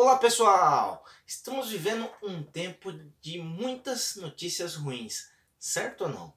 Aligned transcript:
Olá 0.00 0.16
pessoal! 0.16 1.04
Estamos 1.26 1.70
vivendo 1.70 2.08
um 2.22 2.40
tempo 2.40 2.92
de 3.20 3.40
muitas 3.40 4.14
notícias 4.14 4.76
ruins, 4.76 5.28
certo 5.58 6.02
ou 6.04 6.08
não? 6.08 6.32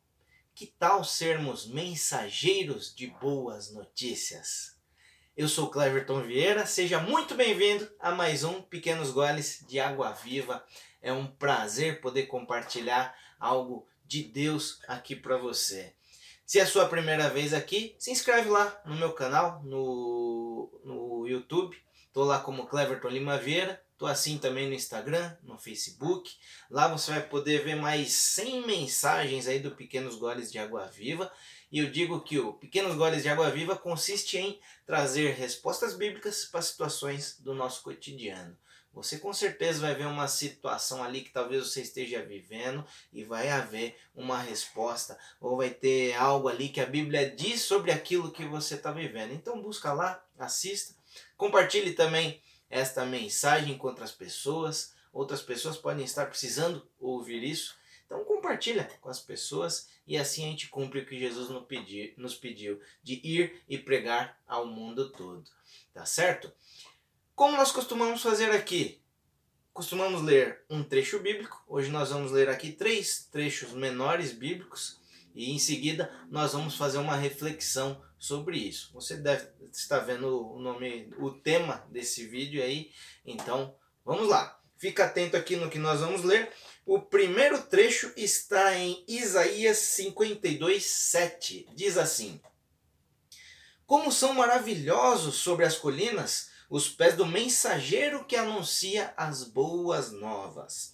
Que 0.56 0.66
tal 0.66 1.04
sermos 1.04 1.68
mensageiros 1.68 2.92
de 2.92 3.06
boas 3.06 3.72
notícias? 3.72 4.76
Eu 5.38 5.48
sou 5.48 5.70
Cleverton 5.70 6.24
Vieira, 6.24 6.66
seja 6.66 7.00
muito 7.00 7.36
bem-vindo 7.36 7.88
a 8.00 8.10
mais 8.10 8.44
um 8.44 8.64
Pequenos 8.64 9.12
Goles 9.12 9.64
de 9.68 9.80
Água 9.80 10.12
Viva. 10.12 10.66
É 11.00 11.14
um 11.14 11.28
prazer 11.28 12.02
poder 12.02 12.24
compartilhar 12.24 13.16
algo 13.40 13.88
de 14.04 14.24
Deus 14.24 14.80
aqui 14.88 15.16
para 15.16 15.38
você. 15.38 15.94
Se 16.48 16.58
é 16.58 16.64
a 16.64 16.68
sua 16.68 16.90
primeira 16.90 17.30
vez 17.30 17.54
aqui, 17.54 17.96
se 18.00 18.10
inscreve 18.10 18.50
lá 18.50 18.82
no 18.88 18.96
meu 18.96 19.14
canal, 19.14 19.62
no, 19.64 20.82
no 20.84 21.28
YouTube 21.28 21.80
Tô 22.14 22.26
lá 22.26 22.40
como 22.40 22.68
Cleverton 22.68 23.08
Lima 23.08 23.38
Vieira. 23.38 23.82
Tô 23.98 24.06
assim 24.06 24.38
também 24.38 24.68
no 24.68 24.74
Instagram, 24.74 25.34
no 25.44 25.58
Facebook. 25.58 26.36
Lá 26.70 26.88
você 26.88 27.12
vai 27.12 27.22
poder 27.22 27.64
ver 27.64 27.76
mais 27.76 28.12
100 28.12 28.66
mensagens 28.66 29.48
aí 29.48 29.60
do 29.60 29.72
Pequenos 29.72 30.16
Goles 30.16 30.52
de 30.52 30.60
Água 30.60 30.88
Viva. 30.88 31.32
E 31.72 31.80
eu 31.80 31.90
digo 31.90 32.20
que 32.20 32.38
o 32.38 32.54
Pequenos 32.54 32.96
Goles 32.98 33.24
de 33.24 33.30
Água 33.30 33.50
Viva 33.50 33.78
consiste 33.78 34.38
em 34.38 34.60
trazer 34.86 35.36
respostas 35.36 35.96
bíblicas 35.96 36.44
para 36.44 36.62
situações 36.62 37.40
do 37.40 37.54
nosso 37.54 37.82
cotidiano. 37.84 38.58
Você 38.94 39.18
com 39.18 39.32
certeza 39.32 39.80
vai 39.80 39.96
ver 39.96 40.06
uma 40.06 40.28
situação 40.28 41.02
ali 41.02 41.22
que 41.22 41.32
talvez 41.32 41.66
você 41.66 41.82
esteja 41.82 42.26
vivendo 42.26 42.86
e 43.14 43.24
vai 43.24 43.50
haver 43.50 43.96
uma 44.14 44.42
resposta 44.42 45.18
ou 45.40 45.56
vai 45.56 45.70
ter 45.70 46.14
algo 46.16 46.50
ali 46.50 46.68
que 46.68 46.82
a 46.82 46.86
Bíblia 46.86 47.30
diz 47.30 47.62
sobre 47.62 47.92
aquilo 47.92 48.32
que 48.32 48.44
você 48.44 48.76
está 48.76 48.92
vivendo. 48.92 49.32
Então 49.32 49.62
busca 49.62 49.94
lá, 49.94 50.22
assista 50.38 51.01
Compartilhe 51.38 51.94
também 51.94 52.42
esta 52.70 53.06
mensagem 53.06 53.78
com 53.78 53.88
outras 53.88 54.12
pessoas. 54.12 54.94
Outras 55.12 55.42
pessoas 55.42 55.78
podem 55.78 56.06
estar 56.06 56.26
precisando 56.28 56.88
ouvir 57.00 57.44
isso. 57.44 57.76
Então 58.06 58.24
compartilha 58.26 58.90
com 59.00 59.10
as 59.10 59.20
pessoas 59.20 59.90
e 60.06 60.18
assim 60.18 60.44
a 60.44 60.48
gente 60.48 60.68
cumpre 60.68 61.00
o 61.00 61.06
que 61.06 61.18
Jesus 61.18 61.50
nos 61.50 61.66
pediu, 61.66 62.14
nos 62.18 62.36
pediu 62.36 62.82
de 63.02 63.22
ir 63.24 63.62
e 63.68 63.78
pregar 63.78 64.38
ao 64.48 64.66
mundo 64.66 65.10
todo. 65.10 65.50
Tá 65.94 66.06
certo? 66.06 66.52
Como 67.36 67.56
nós 67.58 67.72
costumamos 67.72 68.22
fazer 68.22 68.52
aqui? 68.52 69.02
Costumamos 69.74 70.22
ler 70.22 70.64
um 70.70 70.84
trecho 70.84 71.20
bíblico. 71.20 71.64
Hoje 71.68 71.90
nós 71.90 72.10
vamos 72.10 72.32
ler 72.32 72.50
aqui 72.50 72.72
três 72.72 73.28
trechos 73.32 73.72
menores 73.72 74.34
bíblicos 74.34 75.01
e 75.34 75.52
em 75.52 75.60
seguida 75.60 76.12
nós 76.30 76.54
vamos 76.54 76.76
fazer 76.76 76.98
uma 76.98 77.16
reflexão 77.16 78.02
sobre 78.18 78.58
isso. 78.58 78.92
Você 78.94 79.18
deve 79.18 79.48
estar 79.72 80.00
vendo 80.00 80.54
o 80.54 80.60
nome, 80.60 81.10
o 81.18 81.32
tema 81.32 81.86
desse 81.90 82.28
vídeo 82.28 82.62
aí. 82.62 82.92
Então, 83.26 83.76
vamos 84.06 84.28
lá. 84.28 84.60
Fica 84.78 85.06
atento 85.06 85.36
aqui 85.36 85.56
no 85.56 85.70
que 85.70 85.80
nós 85.80 86.00
vamos 86.00 86.24
ler. 86.24 86.52
O 86.86 87.00
primeiro 87.00 87.62
trecho 87.64 88.12
está 88.16 88.76
em 88.76 89.04
Isaías 89.08 89.78
52, 89.78 90.86
7. 90.86 91.68
Diz 91.74 91.98
assim: 91.98 92.40
Como 93.86 94.12
são 94.12 94.34
maravilhosos 94.34 95.36
sobre 95.36 95.66
as 95.66 95.78
colinas 95.78 96.52
os 96.70 96.88
pés 96.88 97.18
do 97.18 97.26
mensageiro 97.26 98.24
que 98.24 98.38
anuncia 98.38 99.14
as 99.18 99.44
boas 99.44 100.10
novas, 100.14 100.94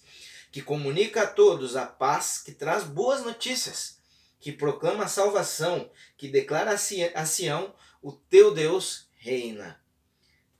que 0.50 0.60
comunica 0.60 1.22
a 1.22 1.26
todos 1.26 1.76
a 1.76 1.86
paz, 1.86 2.38
que 2.38 2.50
traz 2.50 2.82
boas 2.82 3.22
notícias 3.22 3.97
que 4.40 4.52
proclama 4.52 5.04
a 5.04 5.08
salvação, 5.08 5.90
que 6.16 6.28
declara 6.28 6.72
a 6.72 7.26
Sião, 7.26 7.74
o 8.02 8.12
teu 8.12 8.54
Deus 8.54 9.08
reina. 9.14 9.82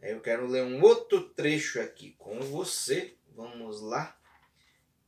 Eu 0.01 0.21
quero 0.21 0.47
ler 0.47 0.63
um 0.63 0.83
outro 0.83 1.21
trecho 1.31 1.81
aqui 1.81 2.15
com 2.19 2.41
você. 2.41 3.15
Vamos 3.35 3.81
lá. 3.81 4.17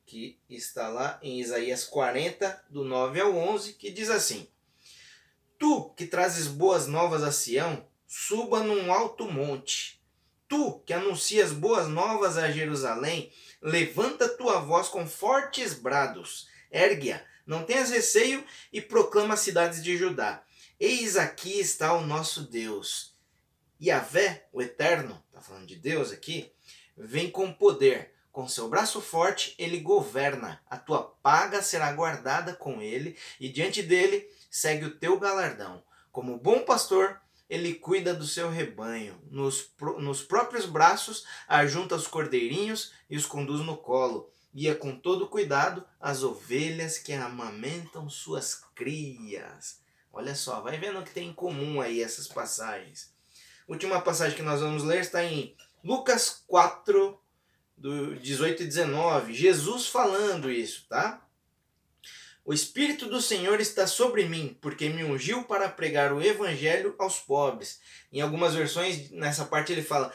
Que 0.04 0.40
está 0.48 0.88
lá 0.88 1.20
em 1.22 1.40
Isaías 1.40 1.84
40, 1.84 2.64
do 2.68 2.84
9 2.84 3.20
ao 3.20 3.36
11, 3.36 3.74
que 3.74 3.92
diz 3.92 4.10
assim: 4.10 4.48
Tu 5.56 5.90
que 5.96 6.06
trazes 6.06 6.48
boas 6.48 6.88
novas 6.88 7.22
a 7.22 7.30
Sião, 7.30 7.86
suba 8.08 8.60
num 8.64 8.92
alto 8.92 9.30
monte. 9.30 10.02
Tu 10.48 10.80
que 10.80 10.92
anuncias 10.92 11.52
boas 11.52 11.86
novas 11.86 12.36
a 12.36 12.50
Jerusalém, 12.50 13.32
levanta 13.62 14.28
tua 14.28 14.58
voz 14.58 14.88
com 14.88 15.06
fortes 15.06 15.74
brados, 15.74 16.48
ergue-a 16.72 17.24
não 17.46 17.64
tenhas 17.64 17.90
receio 17.90 18.44
e 18.72 18.80
proclama 18.80 19.34
as 19.34 19.40
cidades 19.40 19.82
de 19.82 19.96
Judá. 19.96 20.42
Eis 20.78 21.16
aqui 21.16 21.58
está 21.60 21.92
o 21.94 22.06
nosso 22.06 22.42
Deus. 22.42 23.14
Yahvé, 23.82 24.46
o 24.52 24.60
Eterno, 24.60 25.22
está 25.28 25.40
falando 25.40 25.66
de 25.66 25.76
Deus 25.76 26.12
aqui, 26.12 26.52
vem 26.96 27.30
com 27.30 27.52
poder. 27.52 28.12
Com 28.32 28.46
seu 28.46 28.68
braço 28.68 29.00
forte 29.00 29.54
ele 29.58 29.80
governa. 29.80 30.62
A 30.68 30.76
tua 30.76 31.02
paga 31.22 31.62
será 31.62 31.92
guardada 31.92 32.54
com 32.54 32.80
ele, 32.80 33.16
e 33.40 33.48
diante 33.48 33.82
dele 33.82 34.28
segue 34.50 34.84
o 34.84 34.96
teu 34.96 35.18
galardão. 35.18 35.82
Como 36.12 36.38
bom 36.38 36.60
pastor, 36.60 37.20
ele 37.48 37.74
cuida 37.74 38.14
do 38.14 38.26
seu 38.26 38.48
rebanho. 38.48 39.20
Nos, 39.30 39.70
nos 39.98 40.22
próprios 40.22 40.66
braços 40.66 41.26
ajunta 41.48 41.96
os 41.96 42.06
cordeirinhos 42.06 42.92
e 43.08 43.16
os 43.16 43.26
conduz 43.26 43.60
no 43.66 43.76
colo 43.76 44.32
guia 44.54 44.74
com 44.74 44.94
todo 44.96 45.28
cuidado 45.28 45.84
as 46.00 46.22
ovelhas 46.22 46.98
que 46.98 47.12
amamentam 47.12 48.08
suas 48.08 48.62
crias. 48.74 49.80
Olha 50.12 50.34
só, 50.34 50.60
vai 50.60 50.78
vendo 50.78 50.98
o 50.98 51.04
que 51.04 51.12
tem 51.12 51.28
em 51.28 51.32
comum 51.32 51.80
aí 51.80 52.02
essas 52.02 52.26
passagens. 52.26 53.12
última 53.68 54.00
passagem 54.00 54.36
que 54.36 54.42
nós 54.42 54.60
vamos 54.60 54.82
ler 54.82 55.00
está 55.00 55.22
em 55.22 55.54
Lucas 55.84 56.42
4, 56.46 57.18
do 57.76 58.16
18 58.16 58.62
e 58.62 58.66
19. 58.66 59.32
Jesus 59.32 59.86
falando 59.86 60.50
isso, 60.50 60.86
tá? 60.88 61.24
O 62.44 62.52
Espírito 62.52 63.06
do 63.06 63.20
Senhor 63.20 63.60
está 63.60 63.86
sobre 63.86 64.26
mim, 64.26 64.58
porque 64.60 64.88
me 64.88 65.04
ungiu 65.04 65.44
para 65.44 65.68
pregar 65.68 66.12
o 66.12 66.20
Evangelho 66.20 66.94
aos 66.98 67.18
pobres. 67.18 67.80
Em 68.12 68.20
algumas 68.20 68.54
versões, 68.54 69.10
nessa 69.10 69.44
parte 69.44 69.72
ele 69.72 69.82
fala 69.82 70.12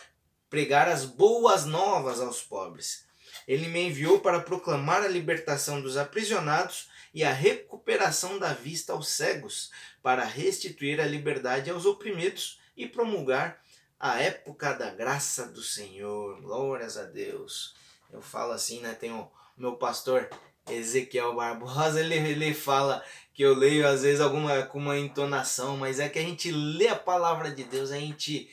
pregar 0.50 0.88
as 0.88 1.06
boas 1.06 1.66
novas 1.66 2.20
aos 2.20 2.42
pobres. 2.42 3.05
Ele 3.48 3.68
me 3.68 3.88
enviou 3.88 4.20
para 4.20 4.40
proclamar 4.40 5.04
a 5.04 5.08
libertação 5.08 5.82
dos 5.82 5.98
aprisionados 5.98 6.90
e 7.14 7.24
a 7.24 7.32
recuperação 7.32 8.38
da 8.38 8.54
vista 8.54 8.94
aos 8.94 9.10
cegos, 9.10 9.72
para 10.02 10.24
restituir 10.24 11.00
a 11.00 11.06
liberdade 11.06 11.70
aos 11.70 11.86
oprimidos 11.86 12.60
e 12.76 12.88
promulgar 12.88 13.62
a 14.00 14.20
época 14.22 14.74
da 14.74 14.90
graça 14.90 15.48
do 15.48 15.62
Senhor. 15.62 16.42
Glórias 16.42 16.98
a 16.98 17.04
Deus. 17.04 17.76
Eu 18.12 18.22
falo 18.22 18.52
assim, 18.52 18.82
né? 18.82 18.94
Tem 18.94 19.12
o 19.12 19.32
meu 19.58 19.76
pastor 19.78 20.30
Ezequiel 20.70 21.36
Barbosa, 21.36 22.00
ele, 22.00 22.16
ele 22.16 22.54
fala 22.54 23.04
que 23.34 23.44
eu 23.44 23.54
leio 23.54 23.88
às 23.88 24.02
vezes 24.02 24.20
alguma 24.20 24.64
com 24.64 24.80
uma 24.80 24.98
entonação, 24.98 25.78
mas 25.78 26.00
é 26.00 26.10
que 26.10 26.20
a 26.20 26.24
gente 26.24 26.52
lê 26.52 26.88
a 26.88 26.96
palavra 26.96 27.52
de 27.52 27.64
Deus, 27.64 27.92
a 27.92 28.00
gente. 28.00 28.50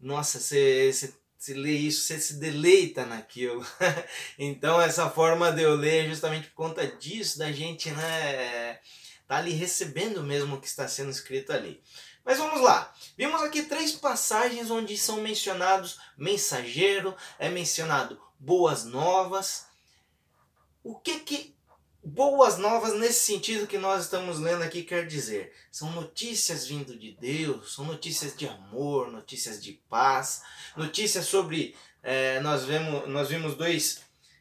Nossa, 0.00 0.40
você 0.40 1.14
se 1.42 1.54
lê 1.54 1.72
isso, 1.72 2.02
você 2.02 2.20
se 2.20 2.34
deleita 2.34 3.04
naquilo. 3.04 3.66
então 4.38 4.80
essa 4.80 5.10
forma 5.10 5.50
de 5.50 5.62
eu 5.62 5.74
ler 5.74 6.04
é 6.04 6.08
justamente 6.08 6.46
por 6.46 6.54
conta 6.54 6.86
disso, 6.86 7.36
da 7.36 7.50
gente 7.50 7.90
né, 7.90 8.78
tá 9.26 9.38
ali 9.38 9.50
recebendo 9.50 10.22
mesmo 10.22 10.54
o 10.54 10.60
que 10.60 10.68
está 10.68 10.86
sendo 10.86 11.10
escrito 11.10 11.52
ali. 11.52 11.82
Mas 12.24 12.38
vamos 12.38 12.60
lá. 12.60 12.94
Vimos 13.18 13.42
aqui 13.42 13.64
três 13.64 13.90
passagens 13.90 14.70
onde 14.70 14.96
são 14.96 15.20
mencionados 15.20 15.98
mensageiro, 16.16 17.12
é 17.40 17.48
mencionado 17.48 18.22
boas 18.38 18.84
novas. 18.84 19.66
O 20.84 20.94
que 20.94 21.18
que 21.18 21.56
boas 22.04 22.58
novas 22.58 22.98
nesse 22.98 23.20
sentido 23.20 23.66
que 23.66 23.78
nós 23.78 24.04
estamos 24.04 24.38
lendo 24.38 24.62
aqui 24.62 24.82
quer 24.82 25.06
dizer? 25.06 25.52
São 25.70 25.92
notícias 25.92 26.66
vindo 26.66 26.98
de 26.98 27.12
Deus, 27.12 27.74
são 27.74 27.84
notícias 27.84 28.36
de 28.36 28.46
amor, 28.46 29.10
notícias 29.10 29.62
de 29.62 29.72
paz, 29.88 30.42
notícias 30.76 31.26
sobre. 31.26 31.76
É, 32.02 32.40
nós, 32.40 32.64
vemos, 32.64 33.08
nós 33.08 33.28
vimos 33.28 33.54
dois, 33.54 34.00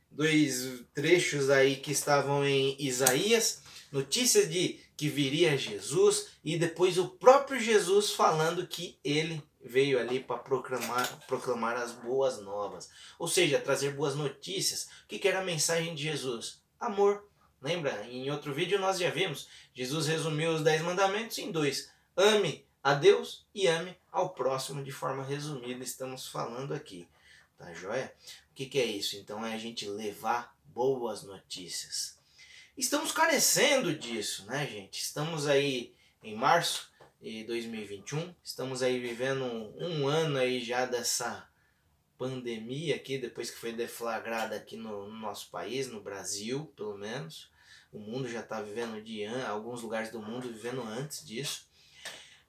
dois 0.10 0.84
trechos 0.94 1.50
aí 1.52 1.76
que 1.76 1.92
estavam 1.92 2.44
em 2.44 2.76
Isaías, 2.80 3.62
notícias 3.92 4.50
de 4.50 4.80
que 4.98 5.08
viria 5.08 5.58
Jesus 5.58 6.28
e 6.44 6.58
depois 6.58 6.98
o 6.98 7.08
próprio 7.08 7.60
Jesus 7.60 8.12
falando 8.12 8.66
que 8.66 9.00
ele 9.04 9.44
veio 9.64 10.00
ali 10.00 10.20
para 10.20 10.38
proclamar, 10.38 11.08
proclamar 11.28 11.78
as 11.78 11.92
boas 11.92 12.42
novas, 12.42 12.90
ou 13.20 13.28
seja, 13.28 13.60
trazer 13.60 13.94
boas 13.94 14.16
notícias. 14.16 14.88
O 15.04 15.08
que, 15.08 15.20
que 15.20 15.28
era 15.28 15.40
a 15.40 15.44
mensagem 15.44 15.94
de 15.94 16.04
Jesus? 16.04 16.62
Amor, 16.80 17.31
Lembra? 17.62 18.08
Em 18.08 18.32
outro 18.32 18.54
vídeo 18.54 18.80
nós 18.80 18.98
já 18.98 19.10
vimos. 19.12 19.48
Jesus 19.74 20.08
resumiu 20.08 20.52
os 20.52 20.64
dez 20.64 20.82
mandamentos 20.82 21.38
em 21.38 21.52
dois. 21.52 21.92
Ame 22.18 22.66
a 22.84 22.96
Deus 22.96 23.46
e 23.54 23.68
ame 23.68 23.96
ao 24.12 24.32
próximo 24.32 24.84
de 24.84 24.92
forma 24.92 25.24
resumida. 25.24 25.84
Estamos 25.84 26.28
falando 26.28 26.74
aqui. 26.74 27.08
Tá 27.58 27.72
joia? 27.74 28.12
O 28.50 28.56
que, 28.56 28.66
que 28.66 28.80
é 28.80 28.86
isso? 28.86 29.16
Então 29.16 29.46
é 29.46 29.54
a 29.54 29.58
gente 29.60 29.88
levar 29.88 30.56
boas 30.66 31.22
notícias. 31.22 32.18
Estamos 32.76 33.12
carecendo 33.12 33.96
disso, 33.96 34.46
né, 34.48 34.66
gente? 34.66 35.00
Estamos 35.00 35.46
aí 35.46 35.94
em 36.24 36.36
março 36.36 36.90
de 37.22 37.44
2021. 37.44 38.34
Estamos 38.44 38.82
aí 38.82 39.00
vivendo 39.00 39.44
um, 39.78 40.08
ano 40.08 40.40
aí 40.40 40.64
já 40.64 40.86
dessa 40.88 41.48
pandemia 42.18 42.96
aqui, 42.96 43.20
depois 43.20 43.52
que 43.52 43.58
foi 43.58 43.74
deflagrada 43.74 44.56
aqui 44.56 44.76
no, 44.76 45.08
no 45.08 45.20
nosso 45.20 45.52
país, 45.52 45.88
no 45.88 46.02
Brasil, 46.02 46.66
pelo 46.76 46.98
menos. 46.98 47.51
O 47.92 48.00
mundo 48.00 48.30
já 48.30 48.40
está 48.40 48.62
vivendo 48.62 49.02
de 49.04 49.26
alguns 49.26 49.82
lugares 49.82 50.12
do 50.12 50.22
mundo 50.22 50.48
vivendo 50.48 50.82
antes 50.82 51.26
disso. 51.26 51.68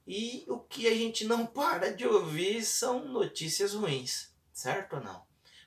E 0.06 0.44
o 0.48 0.58
que 0.58 0.86
a 0.86 0.94
gente 0.94 1.24
não 1.24 1.46
para 1.46 1.92
de 1.92 2.06
ouvir 2.06 2.64
são 2.64 3.06
notícias 3.08 3.74
ruins, 3.74 4.32
certo 4.52 4.96
ou 4.96 5.02
não? 5.02 5.24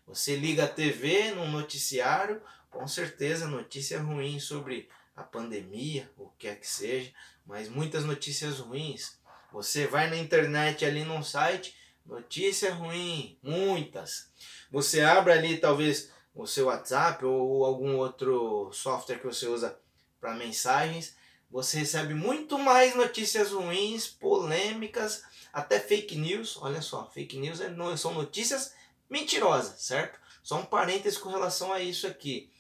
Você 0.08 0.36
liga 0.36 0.66
a 0.66 0.68
TV 0.68 1.32
num 1.32 1.50
noticiário, 1.50 2.42
com 2.70 2.88
certeza 2.88 3.48
notícia 3.48 4.00
ruim 4.00 4.40
sobre 4.40 4.88
a 5.16 5.24
pandemia, 5.24 6.12
o 6.18 6.30
que 6.30 6.48
quer 6.48 6.60
que 6.60 6.68
seja, 6.68 7.12
mas 7.46 7.70
muitas 7.70 8.04
notícias 8.04 8.60
ruins. 8.60 9.18
Você 9.52 9.88
vai 9.88 10.10
na 10.10 10.18
internet 10.18 10.86
ali 10.86 11.04
num 11.04 11.24
site, 11.24 11.76
notícia 12.06 12.74
ruim, 12.74 13.40
muitas. 13.42 14.30
Você 14.70 15.02
abre 15.02 15.34
ali 15.34 15.58
talvez 15.58 16.12
o 16.36 16.46
seu 16.46 16.68
WhatsApp 16.68 17.24
ou 17.24 17.64
algum 17.64 17.96
outro 17.96 18.70
software 18.74 19.20
que 19.20 19.26
você 19.26 19.48
usa 19.48 19.80
para 20.20 20.36
mensagens, 20.36 21.16
você 21.50 21.80
recebe 21.80 22.14
muito 22.14 22.60
mais 22.60 22.96
notícias 22.96 23.52
ruins, 23.52 24.08
polêmicas, 24.08 25.24
até 25.54 25.80
fake 25.80 26.18
news. 26.18 26.58
Olha 26.58 26.82
só, 26.82 27.10
fake 27.10 27.38
news 27.38 27.62
é 27.62 27.74
são 27.96 28.14
notícias 28.14 28.74
mentirosas, 29.10 29.82
certo? 29.82 30.20
Só 30.44 30.58
um 30.58 30.66
parênteses 30.66 31.18
com 31.18 31.30
relação 31.30 31.72
a 31.72 31.80
isso 31.80 32.06
aqui. 32.06 32.52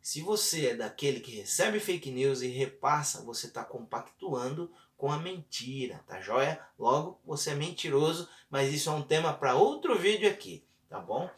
Se 0.00 0.22
você 0.22 0.68
é 0.68 0.76
daquele 0.76 1.20
que 1.20 1.36
recebe 1.36 1.80
fake 1.80 2.10
news 2.10 2.40
e 2.40 2.46
repassa, 2.46 3.22
você 3.22 3.48
está 3.48 3.64
compactuando 3.64 4.72
com 4.96 5.10
a 5.10 5.18
mentira, 5.18 6.04
tá 6.06 6.20
joia? 6.20 6.64
Logo, 6.78 7.20
você 7.24 7.50
é 7.50 7.54
mentiroso, 7.54 8.28
mas 8.48 8.72
isso 8.72 8.88
é 8.88 8.92
um 8.92 9.02
tema 9.02 9.32
para 9.32 9.54
outro 9.54 9.98
vídeo 9.98 10.30
aqui, 10.30 10.64
tá 10.90 11.00
bom? 11.00 11.30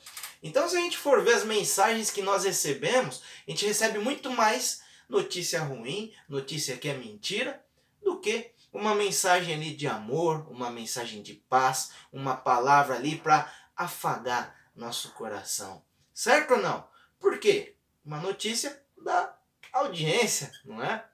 Então, 0.42 0.68
se 0.68 0.76
a 0.76 0.80
gente 0.80 0.98
for 0.98 1.22
ver 1.22 1.34
as 1.34 1.44
mensagens 1.44 2.10
que 2.10 2.22
nós 2.22 2.42
recebemos, 2.42 3.22
a 3.46 3.50
gente 3.52 3.64
recebe 3.64 4.00
muito 4.00 4.28
mais 4.30 4.82
notícia 5.08 5.60
ruim, 5.60 6.12
notícia 6.28 6.76
que 6.76 6.88
é 6.88 6.94
mentira, 6.94 7.64
do 8.02 8.18
que 8.18 8.50
uma 8.72 8.96
mensagem 8.96 9.54
ali 9.54 9.72
de 9.72 9.86
amor, 9.86 10.50
uma 10.50 10.70
mensagem 10.70 11.22
de 11.22 11.34
paz, 11.34 11.92
uma 12.12 12.34
palavra 12.34 12.96
ali 12.96 13.16
para 13.16 13.52
afagar 13.76 14.56
nosso 14.74 15.12
coração. 15.12 15.84
Certo 16.12 16.54
ou 16.54 16.60
não? 16.60 16.88
Por 17.20 17.38
quê? 17.38 17.76
uma 18.04 18.18
notícia 18.18 18.82
da 18.96 19.36
audiência, 19.72 20.52
não 20.64 20.82
é? 20.82 21.04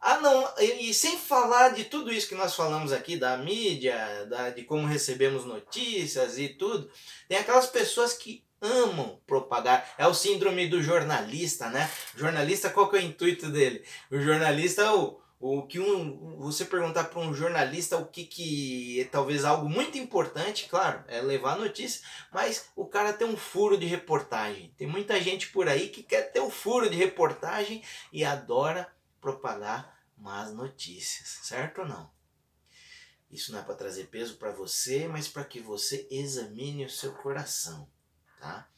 Ah, 0.00 0.20
não, 0.20 0.48
e, 0.58 0.94
sem 0.94 1.18
falar 1.18 1.70
de 1.70 1.84
tudo 1.84 2.12
isso 2.12 2.28
que 2.28 2.34
nós 2.34 2.54
falamos 2.54 2.92
aqui, 2.92 3.16
da 3.16 3.36
mídia, 3.36 4.26
da, 4.26 4.50
de 4.50 4.62
como 4.62 4.86
recebemos 4.86 5.44
notícias 5.44 6.38
e 6.38 6.48
tudo, 6.48 6.88
tem 7.28 7.36
aquelas 7.36 7.66
pessoas 7.66 8.12
que 8.12 8.44
amam 8.60 9.20
propagar. 9.26 9.94
É 9.98 10.06
o 10.06 10.14
síndrome 10.14 10.68
do 10.68 10.82
jornalista, 10.82 11.68
né? 11.68 11.90
O 12.14 12.18
jornalista, 12.18 12.70
qual 12.70 12.88
que 12.88 12.96
é 12.96 13.00
o 13.00 13.02
intuito 13.02 13.48
dele? 13.50 13.84
O 14.10 14.20
jornalista 14.20 14.82
é 14.82 14.90
o, 14.92 15.18
o 15.40 15.62
que 15.62 15.78
um, 15.78 16.36
você 16.38 16.64
perguntar 16.64 17.04
para 17.04 17.20
um 17.20 17.34
jornalista 17.34 17.96
o 17.96 18.06
que, 18.06 18.24
que 18.24 19.00
é 19.00 19.04
talvez 19.04 19.44
algo 19.44 19.68
muito 19.68 19.98
importante, 19.98 20.68
claro, 20.68 21.04
é 21.08 21.20
levar 21.20 21.58
notícia, 21.58 22.04
mas 22.32 22.70
o 22.74 22.86
cara 22.86 23.12
tem 23.12 23.26
um 23.26 23.36
furo 23.36 23.76
de 23.76 23.86
reportagem. 23.86 24.72
Tem 24.76 24.86
muita 24.86 25.20
gente 25.20 25.48
por 25.48 25.68
aí 25.68 25.88
que 25.88 26.02
quer 26.02 26.32
ter 26.32 26.40
o 26.40 26.46
um 26.46 26.50
furo 26.50 26.90
de 26.90 26.96
reportagem 26.96 27.82
e 28.12 28.24
adora 28.24 28.88
propagar 29.20 29.98
más 30.16 30.52
notícias, 30.52 31.40
certo 31.42 31.82
ou 31.82 31.88
não? 31.88 32.10
Isso 33.30 33.52
não 33.52 33.58
é 33.58 33.62
para 33.62 33.74
trazer 33.74 34.04
peso 34.04 34.36
para 34.36 34.50
você, 34.50 35.06
mas 35.06 35.28
para 35.28 35.44
que 35.44 35.60
você 35.60 36.06
examine 36.10 36.84
o 36.84 36.90
seu 36.90 37.12
coração, 37.12 37.88
tá? 38.40 38.68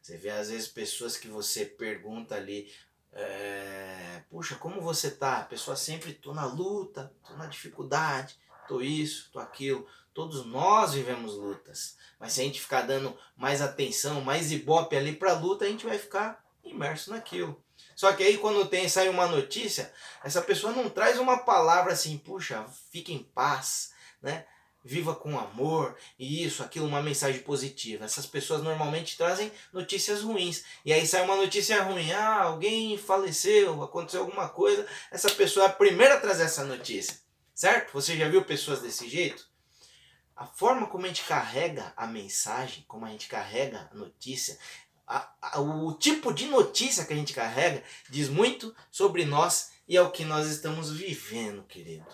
Você 0.00 0.16
vê 0.16 0.30
às 0.30 0.48
vezes 0.48 0.66
pessoas 0.66 1.16
que 1.18 1.28
você 1.28 1.66
pergunta 1.66 2.34
ali, 2.34 2.72
é, 3.12 4.22
puxa, 4.30 4.56
como 4.56 4.80
você 4.80 5.10
tá? 5.10 5.40
A 5.40 5.44
pessoa 5.44 5.76
sempre, 5.76 6.14
tô 6.14 6.32
na 6.32 6.46
luta, 6.46 7.12
tô 7.26 7.36
na 7.36 7.46
dificuldade, 7.46 8.38
tô 8.66 8.80
isso, 8.80 9.30
tô 9.30 9.38
aquilo. 9.38 9.86
Todos 10.14 10.46
nós 10.46 10.94
vivemos 10.94 11.34
lutas. 11.34 11.96
Mas 12.18 12.32
se 12.32 12.40
a 12.40 12.44
gente 12.44 12.60
ficar 12.60 12.82
dando 12.82 13.16
mais 13.36 13.60
atenção, 13.60 14.22
mais 14.22 14.50
ibope 14.50 14.96
ali 14.96 15.14
pra 15.14 15.38
luta, 15.38 15.64
a 15.64 15.68
gente 15.68 15.86
vai 15.86 15.98
ficar 15.98 16.42
imerso 16.64 17.10
naquilo. 17.10 17.62
Só 17.98 18.12
que 18.12 18.22
aí 18.22 18.38
quando 18.38 18.64
tem 18.68 18.88
sai 18.88 19.08
uma 19.08 19.26
notícia, 19.26 19.92
essa 20.22 20.40
pessoa 20.40 20.72
não 20.72 20.88
traz 20.88 21.18
uma 21.18 21.38
palavra 21.38 21.92
assim, 21.92 22.16
puxa, 22.16 22.64
fique 22.92 23.12
em 23.12 23.24
paz, 23.24 23.92
né? 24.22 24.46
viva 24.84 25.16
com 25.16 25.36
amor, 25.36 25.96
e 26.16 26.44
isso, 26.44 26.62
aquilo, 26.62 26.86
uma 26.86 27.02
mensagem 27.02 27.40
positiva. 27.40 28.04
Essas 28.04 28.24
pessoas 28.24 28.62
normalmente 28.62 29.16
trazem 29.16 29.50
notícias 29.72 30.22
ruins. 30.22 30.62
E 30.84 30.92
aí 30.92 31.04
sai 31.08 31.24
uma 31.24 31.34
notícia 31.34 31.82
ruim, 31.82 32.12
ah, 32.12 32.42
alguém 32.42 32.96
faleceu, 32.96 33.82
aconteceu 33.82 34.20
alguma 34.20 34.48
coisa. 34.48 34.86
Essa 35.10 35.30
pessoa 35.30 35.66
é 35.66 35.68
a 35.68 35.72
primeira 35.72 36.14
a 36.14 36.20
trazer 36.20 36.44
essa 36.44 36.62
notícia. 36.62 37.18
Certo? 37.52 37.92
Você 37.94 38.16
já 38.16 38.28
viu 38.28 38.44
pessoas 38.44 38.80
desse 38.80 39.08
jeito? 39.08 39.44
A 40.36 40.46
forma 40.46 40.86
como 40.86 41.04
a 41.04 41.08
gente 41.08 41.24
carrega 41.24 41.92
a 41.96 42.06
mensagem, 42.06 42.84
como 42.86 43.04
a 43.04 43.08
gente 43.08 43.26
carrega 43.26 43.90
a 43.90 43.94
notícia, 43.96 44.56
a, 45.08 45.28
a, 45.40 45.60
o 45.60 45.92
tipo 45.94 46.32
de 46.32 46.46
notícia 46.46 47.04
que 47.04 47.12
a 47.14 47.16
gente 47.16 47.32
carrega 47.32 47.82
diz 48.10 48.28
muito 48.28 48.74
sobre 48.90 49.24
nós 49.24 49.70
e 49.88 49.96
é 49.96 50.02
o 50.02 50.10
que 50.10 50.24
nós 50.24 50.46
estamos 50.48 50.92
vivendo, 50.92 51.62
querido. 51.64 52.06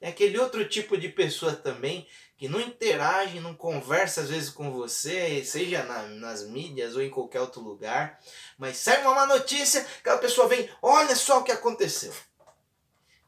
Tem 0.00 0.08
aquele 0.08 0.38
outro 0.38 0.66
tipo 0.66 0.96
de 0.96 1.10
pessoa 1.10 1.54
também 1.54 2.06
que 2.38 2.48
não 2.48 2.60
interage, 2.60 3.40
não 3.40 3.54
conversa 3.54 4.22
às 4.22 4.30
vezes 4.30 4.50
com 4.50 4.70
você, 4.70 5.42
seja 5.44 5.82
na, 5.84 6.02
nas 6.06 6.46
mídias 6.46 6.96
ou 6.96 7.02
em 7.02 7.10
qualquer 7.10 7.40
outro 7.40 7.60
lugar, 7.60 8.18
mas 8.58 8.76
sai 8.78 9.02
uma 9.02 9.14
má 9.14 9.26
notícia, 9.26 9.86
aquela 10.00 10.18
pessoa 10.18 10.48
vem, 10.48 10.68
olha 10.82 11.16
só 11.16 11.40
o 11.40 11.44
que 11.44 11.52
aconteceu. 11.52 12.12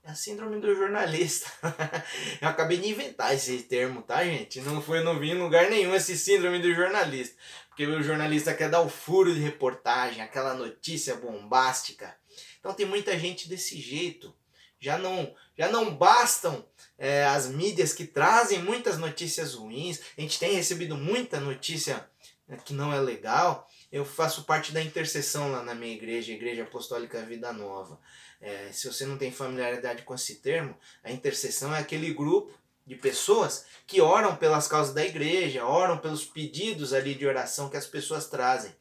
É 0.05 0.11
a 0.11 0.15
síndrome 0.15 0.59
do 0.59 0.75
jornalista. 0.75 1.51
eu 2.41 2.49
acabei 2.49 2.79
de 2.79 2.89
inventar 2.89 3.35
esse 3.35 3.63
termo, 3.65 4.01
tá, 4.01 4.25
gente? 4.25 4.59
Não 4.63 4.81
foi, 4.81 5.03
não 5.03 5.19
vi 5.19 5.33
em 5.33 5.39
lugar 5.39 5.69
nenhum 5.69 5.95
esse 5.95 6.17
síndrome 6.17 6.61
do 6.61 6.75
jornalista. 6.75 7.37
Porque 7.79 7.93
o 7.93 8.03
jornalista 8.03 8.53
quer 8.53 8.69
dar 8.69 8.81
o 8.81 8.89
furo 8.89 9.33
de 9.33 9.39
reportagem, 9.39 10.21
aquela 10.21 10.53
notícia 10.53 11.15
bombástica. 11.15 12.13
Então 12.59 12.75
tem 12.75 12.85
muita 12.85 13.17
gente 13.17 13.49
desse 13.49 13.81
jeito 13.81 14.35
já 14.81 14.99
não, 14.99 15.33
já 15.57 15.69
não 15.69 15.95
bastam 15.95 16.67
é, 16.99 17.25
as 17.27 17.47
mídias 17.49 17.93
que 17.93 18.05
trazem 18.05 18.65
muitas 18.65 18.99
notícias 18.99 19.55
ruins. 19.55 20.01
A 20.17 20.21
gente 20.21 20.41
tem 20.41 20.55
recebido 20.55 20.97
muita 20.97 21.39
notícia 21.39 22.05
né, 22.49 22.59
que 22.65 22.75
não 22.75 22.93
é 22.93 22.99
legal. 22.99 23.69
Eu 23.93 24.05
faço 24.05 24.43
parte 24.43 24.73
da 24.73 24.83
intercessão 24.83 25.53
lá 25.53 25.63
na 25.63 25.73
minha 25.73 25.95
igreja, 25.95 26.33
Igreja 26.33 26.65
Apostólica 26.65 27.23
Vida 27.23 27.53
Nova. 27.53 28.01
É, 28.41 28.73
se 28.73 28.89
você 28.89 29.07
não 29.07 29.17
tem 29.17 29.31
familiaridade 29.31 30.03
com 30.03 30.17
esse 30.17 30.37
termo, 30.37 30.77
a 31.05 31.13
intercessão 31.13 31.73
é 31.73 31.79
aquele 31.79 32.13
grupo 32.13 32.53
de 32.89 32.97
pessoas 32.97 33.67
que 33.87 34.01
oram 34.01 34.35
pelas 34.35 34.67
causas 34.67 34.95
da 34.95 35.05
igreja, 35.05 35.67
oram 35.67 35.99
pelos 35.99 36.25
pedidos 36.25 36.95
ali 36.95 37.15
de 37.15 37.27
oração 37.27 37.69
que 37.69 37.77
as 37.77 37.87
pessoas 37.87 38.29
trazem. 38.29 38.75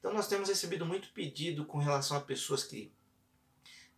Então 0.00 0.12
nós 0.12 0.26
temos 0.26 0.48
recebido 0.48 0.84
muito 0.84 1.12
pedido 1.12 1.64
com 1.64 1.78
relação 1.78 2.16
a 2.16 2.20
pessoas 2.20 2.64
que 2.64 2.92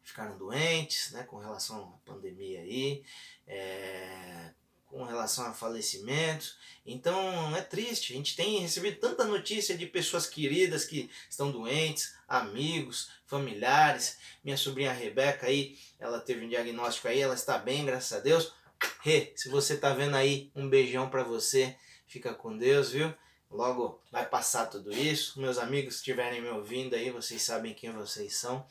ficaram 0.03 0.37
doentes, 0.37 1.13
né, 1.13 1.23
com 1.23 1.39
relação 1.39 1.95
à 1.95 2.11
pandemia 2.11 2.61
aí, 2.61 3.03
é, 3.47 4.51
com 4.85 5.03
relação 5.03 5.47
a 5.47 5.55
falecimentos. 5.55 6.59
Então 6.85 7.57
é 7.57 7.63
triste, 7.63 8.13
a 8.13 8.17
gente 8.17 8.37
tem 8.37 8.59
recebido 8.59 9.01
tanta 9.01 9.25
notícia 9.25 9.79
de 9.79 9.87
pessoas 9.87 10.27
queridas 10.27 10.85
que 10.85 11.11
estão 11.31 11.51
doentes, 11.51 12.15
amigos, 12.29 13.09
familiares. 13.25 14.19
Minha 14.45 14.59
sobrinha 14.59 14.93
Rebeca 14.93 15.47
aí, 15.47 15.79
ela 15.99 16.21
teve 16.21 16.45
um 16.45 16.49
diagnóstico 16.51 17.09
aí, 17.09 17.21
ela 17.21 17.35
está 17.35 17.57
bem, 17.57 17.87
graças 17.87 18.13
a 18.13 18.21
Deus. 18.21 18.53
Rê, 19.01 19.33
se 19.37 19.49
você 19.49 19.77
tá 19.77 19.93
vendo 19.93 20.17
aí, 20.17 20.51
um 20.55 20.69
beijão 20.69 21.09
para 21.09 21.23
você. 21.23 21.77
Fica 22.07 22.33
com 22.33 22.57
Deus, 22.57 22.91
viu? 22.91 23.13
Logo 23.51 24.01
vai 24.11 24.27
passar 24.27 24.67
tudo 24.67 24.93
isso. 24.93 25.41
Meus 25.41 25.59
amigos 25.59 25.97
estiverem 25.97 26.41
me 26.41 26.49
ouvindo 26.49 26.95
aí, 26.95 27.11
vocês 27.11 27.41
sabem 27.43 27.73
quem 27.73 27.93
vocês 27.93 28.35
são. 28.37 28.67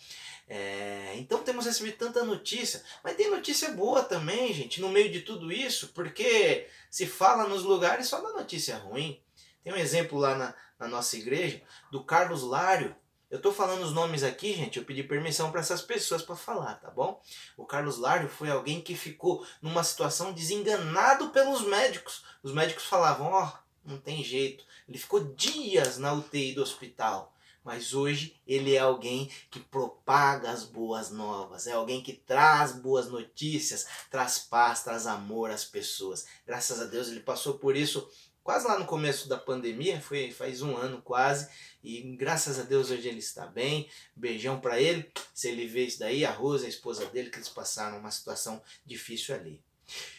É, 0.48 1.13
então 1.15 1.41
temos 1.41 1.65
recebido 1.65 1.98
tanta 1.98 2.24
notícia, 2.25 2.83
mas 3.01 3.15
tem 3.15 3.29
notícia 3.29 3.72
boa 3.72 4.03
também, 4.03 4.53
gente, 4.53 4.81
no 4.81 4.89
meio 4.89 5.10
de 5.10 5.22
tudo 5.22 5.51
isso, 5.53 5.89
porque 5.89 6.67
se 6.91 7.07
fala 7.07 7.48
nos 7.48 7.63
lugares 7.63 8.07
só 8.07 8.19
da 8.19 8.33
notícia 8.33 8.75
ruim. 8.77 9.22
Tem 9.63 9.72
um 9.72 9.77
exemplo 9.77 10.19
lá 10.19 10.36
na, 10.36 10.53
na 10.77 10.88
nossa 10.88 11.15
igreja 11.15 11.62
do 11.89 12.03
Carlos 12.03 12.43
Lário. 12.43 12.93
Eu 13.33 13.37
estou 13.37 13.51
falando 13.51 13.81
os 13.81 13.91
nomes 13.91 14.21
aqui, 14.21 14.53
gente. 14.53 14.77
Eu 14.77 14.85
pedi 14.85 15.01
permissão 15.01 15.49
para 15.49 15.59
essas 15.59 15.81
pessoas 15.81 16.21
para 16.21 16.35
falar, 16.35 16.75
tá 16.75 16.91
bom? 16.91 17.19
O 17.57 17.65
Carlos 17.65 17.97
Lário 17.97 18.29
foi 18.29 18.51
alguém 18.51 18.79
que 18.79 18.93
ficou 18.93 19.43
numa 19.59 19.83
situação 19.83 20.31
desenganado 20.31 21.29
pelos 21.29 21.61
médicos. 21.61 22.23
Os 22.43 22.53
médicos 22.53 22.83
falavam: 22.83 23.31
Ó, 23.31 23.43
oh, 23.43 23.89
não 23.89 23.97
tem 23.97 24.23
jeito. 24.23 24.63
Ele 24.87 24.99
ficou 24.99 25.33
dias 25.33 25.97
na 25.97 26.13
UTI 26.13 26.53
do 26.53 26.61
hospital. 26.61 27.33
Mas 27.63 27.95
hoje 27.95 28.39
ele 28.45 28.75
é 28.75 28.79
alguém 28.79 29.31
que 29.49 29.59
propaga 29.59 30.51
as 30.51 30.63
boas 30.63 31.09
novas, 31.09 31.65
é 31.65 31.71
alguém 31.71 32.03
que 32.03 32.13
traz 32.13 32.73
boas 32.73 33.07
notícias, 33.07 33.87
traz 34.11 34.37
paz, 34.37 34.83
traz 34.83 35.07
amor 35.07 35.49
às 35.49 35.65
pessoas. 35.65 36.27
Graças 36.45 36.79
a 36.79 36.85
Deus 36.85 37.07
ele 37.07 37.21
passou 37.21 37.55
por 37.55 37.75
isso 37.75 38.07
quase 38.43 38.67
lá 38.67 38.77
no 38.77 38.85
começo 38.85 39.29
da 39.29 39.38
pandemia, 39.38 40.01
foi 40.01 40.31
faz 40.31 40.62
um 40.62 40.75
ano 40.75 41.01
quase, 41.01 41.50
e 41.83 42.01
graças 42.15 42.59
a 42.59 42.63
Deus 42.63 42.91
hoje 42.91 43.07
ele 43.07 43.19
está 43.19 43.45
bem. 43.45 43.89
Beijão 44.15 44.59
para 44.59 44.79
ele. 44.79 45.12
Se 45.33 45.50
ele 45.50 45.67
vê 45.67 45.85
isso 45.85 46.00
daí, 46.00 46.25
a 46.25 46.31
Rosa, 46.31 46.65
a 46.65 46.69
esposa 46.69 47.05
dele, 47.07 47.29
que 47.29 47.38
eles 47.38 47.50
passaram 47.50 48.00
uma 48.00 48.12
situação 48.12 48.62
difícil 48.85 49.35
ali. 49.35 49.62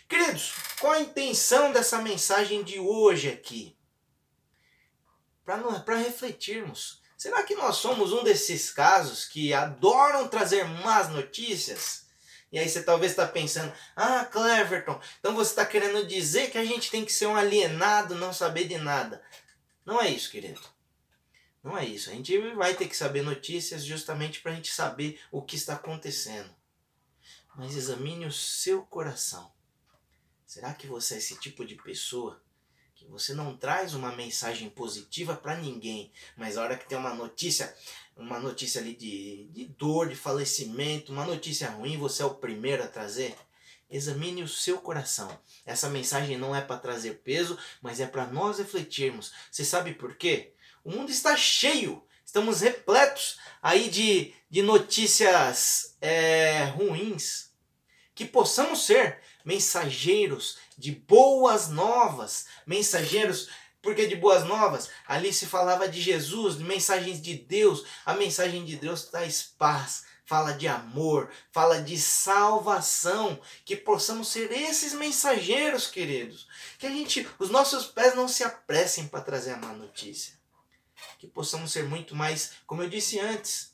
Queridos, 0.09 0.53
qual 0.79 0.93
a 0.93 1.01
intenção 1.01 1.73
dessa 1.73 2.03
mensagem 2.03 2.63
de 2.63 2.79
hoje 2.79 3.31
aqui? 3.31 3.77
Para 5.45 5.97
refletirmos. 5.97 7.03
Será 7.17 7.43
que 7.43 7.55
nós 7.55 7.77
somos 7.77 8.13
um 8.13 8.23
desses 8.23 8.71
casos 8.71 9.25
que 9.25 9.55
adoram 9.55 10.29
trazer 10.29 10.65
más 10.65 11.09
notícias? 11.09 12.04
E 12.55 12.59
aí 12.61 12.69
você 12.69 12.85
talvez 12.85 13.11
está 13.11 13.27
pensando, 13.27 13.73
ah, 13.97 14.25
Cleverton, 14.27 15.01
então 15.19 15.35
você 15.35 15.51
está 15.51 15.67
querendo 15.67 16.07
dizer 16.07 16.53
que 16.53 16.57
a 16.57 16.65
gente 16.65 16.89
tem 16.89 17.05
que 17.05 17.13
ser 17.13 17.27
um 17.27 17.35
alienado, 17.35 18.15
não 18.15 18.33
saber 18.33 18.69
de 18.69 18.79
nada. 18.79 19.21
Não 19.85 20.01
é 20.01 20.09
isso, 20.09 20.31
querido. 20.31 20.61
Não 21.65 21.77
é 21.77 21.85
isso. 21.85 22.11
A 22.11 22.13
gente 22.13 22.39
vai 22.55 22.73
ter 22.73 22.87
que 22.87 22.97
saber 22.97 23.23
notícias 23.23 23.83
justamente 23.83 24.41
para 24.41 24.53
a 24.53 24.55
gente 24.55 24.71
saber 24.71 25.21
o 25.33 25.43
que 25.43 25.57
está 25.57 25.75
acontecendo. 25.75 26.49
Mas 27.57 27.75
examine 27.75 28.25
o 28.25 28.33
seu 28.33 28.83
coração. 28.83 29.51
Será 30.47 30.75
que 30.75 30.87
você 30.87 31.17
é 31.17 31.19
esse 31.19 31.37
tipo 31.41 31.65
de 31.67 31.75
pessoa 31.75 32.41
que 33.05 33.11
você 33.11 33.35
não 33.35 33.57
traz 33.57 33.95
uma 33.95 34.13
mensagem 34.13 34.71
positiva 34.71 35.37
para 35.37 35.57
ninguém, 35.57 36.11
mas 36.37 36.57
a 36.57 36.63
hora 36.63 36.77
que 36.77 36.89
tem 36.89 36.97
uma 36.97 37.15
notícia, 37.15 37.75
uma 38.17 38.41
notícia 38.41 38.81
ali 38.81 38.95
de, 38.95 39.47
de 39.53 39.67
dor, 39.67 40.09
de 40.09 40.17
falecimento, 40.17 41.13
uma 41.13 41.27
notícia 41.27 41.69
ruim, 41.71 41.99
você 41.99 42.23
é 42.23 42.27
o 42.27 42.35
primeiro 42.35 42.83
a 42.83 42.89
trazer? 42.89 43.37
Examine 43.91 44.43
o 44.43 44.49
seu 44.49 44.79
coração. 44.79 45.39
Essa 45.65 45.89
mensagem 45.89 46.37
não 46.37 46.57
é 46.57 46.61
para 46.61 46.79
trazer 46.79 47.21
peso, 47.23 47.59
mas 47.81 48.01
é 48.01 48.07
para 48.07 48.27
nós 48.27 48.59
refletirmos. 48.59 49.33
Você 49.51 49.65
sabe 49.65 49.95
por 49.95 50.17
quê? 50.17 50.53
O 50.83 50.91
mundo 50.91 51.11
está 51.11 51.37
cheio, 51.37 52.03
estamos 52.25 52.61
repletos 52.61 53.39
aí 53.63 53.89
de, 53.89 54.35
de 54.51 54.63
notícias 54.63 55.97
é, 56.01 56.65
ruins. 56.65 57.53
Que 58.15 58.25
possamos 58.25 58.85
ser 58.87 59.21
mensageiros 59.45 60.59
de 60.77 60.93
boas 60.93 61.69
novas, 61.69 62.47
mensageiros 62.67 63.49
porque 63.83 64.07
de 64.07 64.17
boas 64.17 64.45
novas, 64.45 64.89
ali 65.07 65.31
se 65.31 65.45
falava 65.45 65.87
de 65.87 66.01
Jesus, 66.01 66.57
de 66.57 66.65
mensagens 66.65 67.21
de 67.21 67.35
Deus. 67.35 67.85
A 68.07 68.15
mensagem 68.15 68.65
de 68.65 68.77
Deus 68.77 69.05
traz 69.05 69.43
paz, 69.43 70.07
fala 70.25 70.53
de 70.53 70.67
amor, 70.67 71.31
fala 71.53 71.83
de 71.83 71.99
salvação, 71.99 73.39
que 73.63 73.77
possamos 73.77 74.29
ser 74.29 74.51
esses 74.51 74.95
mensageiros, 74.95 75.87
queridos. 75.87 76.49
Que 76.79 76.87
a 76.87 76.91
gente, 76.91 77.29
os 77.39 77.51
nossos 77.51 77.85
pés 77.85 78.15
não 78.15 78.27
se 78.27 78.43
apressem 78.43 79.07
para 79.07 79.21
trazer 79.21 79.53
a 79.53 79.59
má 79.59 79.75
notícia 79.75 80.43
que 81.19 81.27
possamos 81.27 81.73
ser 81.73 81.85
muito 81.85 82.15
mais, 82.15 82.53
como 82.67 82.83
eu 82.83 82.89
disse 82.89 83.19
antes, 83.19 83.74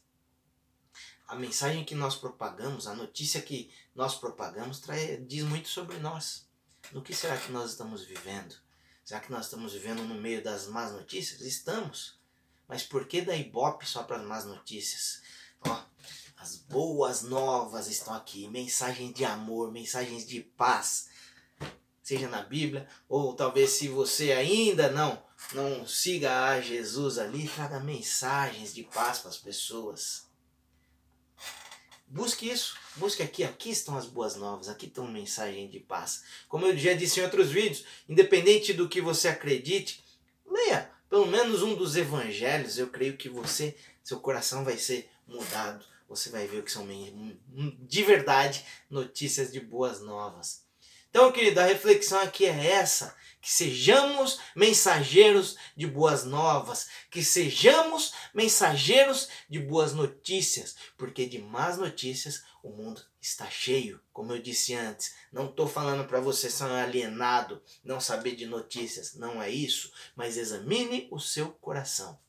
a 1.30 1.36
mensagem 1.36 1.84
que 1.84 1.94
nós 1.94 2.16
propagamos, 2.16 2.88
a 2.88 2.94
notícia 2.94 3.40
que 3.40 3.72
nós 3.94 4.16
propagamos, 4.16 4.80
trai, 4.80 5.16
diz 5.18 5.44
muito 5.44 5.68
sobre 5.68 5.96
nós. 5.98 6.44
No 6.90 7.02
que 7.02 7.14
será 7.14 7.36
que 7.36 7.52
nós 7.52 7.70
estamos 7.70 8.02
vivendo? 8.02 8.56
Será 9.04 9.20
que 9.20 9.30
nós 9.30 9.44
estamos 9.44 9.72
vivendo 9.72 10.02
no 10.02 10.16
meio 10.16 10.42
das 10.42 10.66
más 10.66 10.90
notícias? 10.90 11.40
Estamos. 11.42 12.18
Mas 12.66 12.82
por 12.82 13.06
que 13.06 13.22
da 13.22 13.36
Ibope 13.36 13.86
só 13.86 14.02
para 14.02 14.16
as 14.16 14.24
más 14.24 14.44
notícias? 14.44 15.22
Ó, 15.64 15.80
as 16.36 16.56
boas 16.56 17.22
novas 17.22 17.86
estão 17.86 18.12
aqui, 18.12 18.48
mensagens 18.48 19.14
de 19.14 19.24
amor, 19.24 19.70
mensagens 19.70 20.26
de 20.26 20.40
paz, 20.40 21.10
seja 22.02 22.28
na 22.28 22.42
Bíblia, 22.42 22.88
ou 23.08 23.34
talvez 23.34 23.70
se 23.70 23.86
você 23.86 24.32
ainda 24.32 24.90
não 24.90 25.22
não 25.54 25.86
siga 25.86 26.46
a 26.46 26.60
Jesus 26.60 27.18
ali, 27.18 27.48
traga 27.48 27.78
mensagens 27.78 28.74
de 28.74 28.82
paz 28.82 29.20
para 29.20 29.30
as 29.30 29.38
pessoas. 29.38 30.29
Busque 32.12 32.50
isso, 32.50 32.76
busque 32.96 33.22
aqui, 33.22 33.44
aqui 33.44 33.70
estão 33.70 33.96
as 33.96 34.04
boas 34.04 34.34
novas, 34.34 34.68
aqui 34.68 34.86
estão 34.86 35.06
mensagens 35.06 35.70
de 35.70 35.78
paz. 35.78 36.24
Como 36.48 36.66
eu 36.66 36.76
já 36.76 36.92
disse 36.92 37.20
em 37.20 37.22
outros 37.22 37.50
vídeos, 37.50 37.84
independente 38.08 38.72
do 38.72 38.88
que 38.88 39.00
você 39.00 39.28
acredite, 39.28 40.02
leia 40.44 40.90
pelo 41.08 41.26
menos 41.26 41.62
um 41.62 41.76
dos 41.76 41.94
evangelhos, 41.94 42.78
eu 42.78 42.88
creio 42.88 43.16
que 43.16 43.28
você, 43.28 43.76
seu 44.02 44.18
coração 44.18 44.64
vai 44.64 44.76
ser 44.76 45.08
mudado. 45.26 45.84
Você 46.08 46.30
vai 46.30 46.48
ver 46.48 46.58
o 46.58 46.62
que 46.64 46.72
são 46.72 46.84
de 47.86 48.02
verdade 48.02 48.66
notícias 48.90 49.52
de 49.52 49.60
boas 49.60 50.00
novas. 50.00 50.64
Então, 51.10 51.32
querido, 51.32 51.60
a 51.60 51.64
reflexão 51.64 52.20
aqui 52.20 52.46
é 52.46 52.66
essa. 52.66 53.18
Que 53.40 53.50
sejamos 53.50 54.38
mensageiros 54.54 55.56
de 55.74 55.86
boas 55.86 56.24
novas, 56.24 56.88
que 57.10 57.24
sejamos 57.24 58.12
mensageiros 58.34 59.28
de 59.48 59.58
boas 59.58 59.94
notícias, 59.94 60.76
porque 60.98 61.24
de 61.26 61.38
más 61.38 61.78
notícias 61.78 62.44
o 62.62 62.68
mundo 62.68 63.02
está 63.20 63.48
cheio. 63.48 63.98
Como 64.12 64.34
eu 64.34 64.42
disse 64.42 64.74
antes, 64.74 65.14
não 65.32 65.46
estou 65.46 65.66
falando 65.66 66.06
para 66.06 66.20
você 66.20 66.50
ser 66.50 66.64
um 66.64 66.74
alienado, 66.74 67.62
não 67.82 67.98
saber 67.98 68.36
de 68.36 68.44
notícias, 68.44 69.14
não 69.14 69.42
é 69.42 69.48
isso, 69.48 69.90
mas 70.14 70.36
examine 70.36 71.08
o 71.10 71.18
seu 71.18 71.50
coração. 71.50 72.20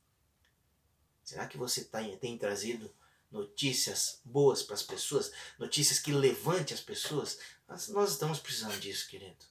Será 1.24 1.46
que 1.46 1.58
você 1.58 1.84
tá, 1.84 2.00
tem 2.22 2.38
trazido 2.38 2.90
notícias 3.32 4.20
boas 4.26 4.62
para 4.62 4.76
as 4.76 4.84
pessoas, 4.84 5.32
notícias 5.58 6.00
que 6.00 6.12
levante 6.12 6.74
as 6.74 6.82
pessoas? 6.82 7.40
Nós, 7.68 7.88
nós 7.88 8.12
estamos 8.12 8.40
precisando 8.40 8.80
disso, 8.80 9.08
querido. 9.08 9.46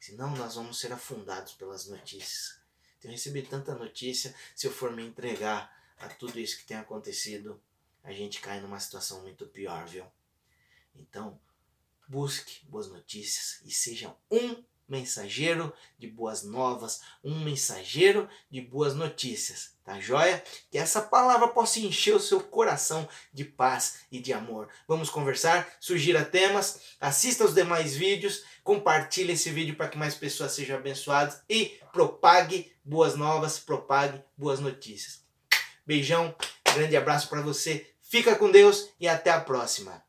Senão 0.00 0.30
nós 0.36 0.54
vamos 0.56 0.78
ser 0.78 0.92
afundados 0.92 1.54
pelas 1.54 1.86
notícias. 1.86 2.58
Tenho 3.00 3.12
recebido 3.12 3.48
tanta 3.48 3.74
notícia, 3.74 4.34
se 4.54 4.66
eu 4.66 4.72
for 4.72 4.92
me 4.92 5.04
entregar 5.04 5.74
a 5.98 6.08
tudo 6.08 6.38
isso 6.38 6.58
que 6.58 6.66
tem 6.66 6.76
acontecido, 6.76 7.62
a 8.02 8.12
gente 8.12 8.40
cai 8.40 8.60
numa 8.60 8.78
situação 8.78 9.22
muito 9.22 9.46
pior, 9.46 9.86
viu? 9.86 10.04
Então, 10.94 11.40
busque 12.06 12.64
boas 12.66 12.88
notícias 12.88 13.60
e 13.64 13.70
seja 13.70 14.14
um 14.30 14.62
mensageiro 14.88 15.72
de 15.98 16.06
boas 16.06 16.42
novas, 16.42 17.00
um 17.22 17.40
mensageiro 17.40 18.28
de 18.50 18.60
boas 18.60 18.94
notícias, 18.94 19.74
tá 19.84 19.98
joia? 19.98 20.42
Que 20.70 20.78
essa 20.78 21.00
palavra 21.00 21.48
possa 21.48 21.80
encher 21.80 22.14
o 22.14 22.20
seu 22.20 22.40
coração 22.40 23.08
de 23.32 23.44
paz 23.44 24.00
e 24.10 24.20
de 24.20 24.32
amor. 24.32 24.68
Vamos 24.86 25.10
conversar, 25.10 25.68
sugira 25.80 26.24
temas, 26.24 26.80
assista 27.00 27.44
os 27.44 27.54
demais 27.54 27.96
vídeos, 27.96 28.44
compartilhe 28.62 29.32
esse 29.32 29.50
vídeo 29.50 29.76
para 29.76 29.88
que 29.88 29.98
mais 29.98 30.14
pessoas 30.14 30.52
sejam 30.52 30.76
abençoadas 30.76 31.42
e 31.48 31.78
propague 31.92 32.72
boas 32.84 33.16
novas, 33.16 33.58
propague 33.58 34.22
boas 34.36 34.60
notícias. 34.60 35.24
Beijão, 35.86 36.34
grande 36.74 36.96
abraço 36.96 37.28
para 37.28 37.42
você, 37.42 37.90
fica 38.02 38.36
com 38.36 38.50
Deus 38.50 38.88
e 38.98 39.08
até 39.08 39.30
a 39.30 39.40
próxima. 39.40 40.02